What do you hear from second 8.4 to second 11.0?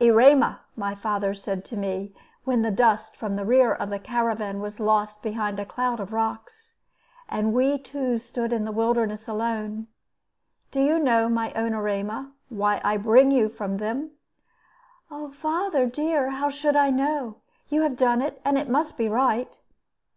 in the wilderness alone "do you